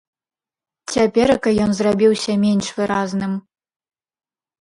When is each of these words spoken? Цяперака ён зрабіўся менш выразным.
Цяперака 0.93 1.49
ён 1.65 1.71
зрабіўся 1.79 2.33
менш 2.45 2.71
выразным. 2.79 3.37